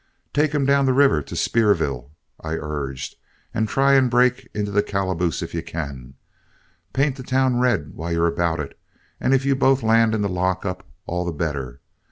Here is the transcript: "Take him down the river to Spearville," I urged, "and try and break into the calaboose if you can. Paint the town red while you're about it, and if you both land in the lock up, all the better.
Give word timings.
"Take 0.33 0.51
him 0.51 0.65
down 0.65 0.87
the 0.87 0.93
river 0.95 1.21
to 1.21 1.35
Spearville," 1.35 2.09
I 2.39 2.53
urged, 2.53 3.17
"and 3.53 3.69
try 3.69 3.93
and 3.93 4.09
break 4.09 4.49
into 4.51 4.71
the 4.71 4.81
calaboose 4.81 5.43
if 5.43 5.53
you 5.53 5.61
can. 5.61 6.15
Paint 6.91 7.17
the 7.17 7.21
town 7.23 7.59
red 7.59 7.93
while 7.93 8.11
you're 8.11 8.25
about 8.25 8.59
it, 8.59 8.79
and 9.19 9.31
if 9.31 9.45
you 9.45 9.55
both 9.55 9.83
land 9.83 10.15
in 10.15 10.23
the 10.23 10.27
lock 10.27 10.65
up, 10.65 10.87
all 11.05 11.23
the 11.23 11.31
better. 11.31 11.81